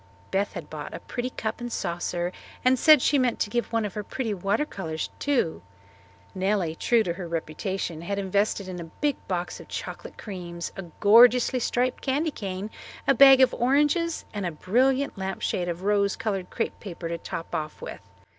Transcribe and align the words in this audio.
Beth 0.31 0.53
had 0.53 0.67
bought 0.67 0.95
a 0.95 0.99
pretty 0.99 1.29
cup 1.29 1.61
and 1.61 1.71
saucer 1.71 2.31
and 2.65 2.79
said 2.79 3.03
she 3.03 3.19
meant 3.19 3.39
to 3.39 3.51
give 3.51 3.71
one 3.71 3.85
of 3.85 3.93
her 3.93 4.03
pretty 4.03 4.33
water 4.33 4.65
colours 4.65 5.11
too. 5.19 5.61
Nellie, 6.33 6.73
true 6.73 7.03
to 7.03 7.13
her 7.13 7.27
reputation, 7.27 8.01
had 8.01 8.17
invested 8.17 8.67
in 8.67 8.79
a 8.79 8.85
big 8.85 9.15
box 9.27 9.59
of 9.59 9.67
chocolate 9.67 10.17
creams, 10.17 10.71
a 10.75 10.85
gorgeously 11.01 11.59
striped 11.59 12.01
candy 12.01 12.31
cane, 12.31 12.71
a 13.07 13.13
bag 13.13 13.41
of 13.41 13.53
oranges, 13.53 14.25
and 14.33 14.43
a 14.43 14.51
brilliant 14.51 15.19
lampshade 15.19 15.69
of 15.69 15.83
rose 15.83 16.15
coloured 16.15 16.49
crepe 16.49 16.79
paper 16.79 17.07
to 17.07 17.19
top 17.19 17.53
off 17.53 17.79
with. 17.79 18.01